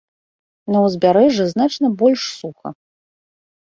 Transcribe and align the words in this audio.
На 0.75 0.81
ўзбярэжжы 0.85 1.45
значна 1.53 1.95
больш 2.03 2.21
суха. 2.43 2.69